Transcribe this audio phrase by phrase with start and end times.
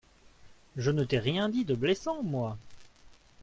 [0.77, 2.57] Je ne t'ai rien dit de blessant, moi.